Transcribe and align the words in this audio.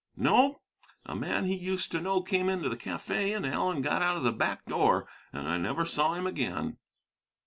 "No. 0.17 0.61
A 1.05 1.15
man 1.15 1.45
he 1.45 1.53
used 1.55 1.91
to 1.91 2.01
know 2.01 2.23
came 2.23 2.49
into 2.49 2.69
the 2.69 2.75
cafe, 2.75 3.33
and 3.33 3.45
Allen 3.45 3.83
got 3.83 4.01
out 4.01 4.17
of 4.17 4.23
the 4.23 4.31
back 4.31 4.65
door. 4.65 5.07
And 5.31 5.47
I 5.47 5.59
never 5.59 5.85
saw 5.85 6.15
him 6.15 6.25
again." 6.25 6.77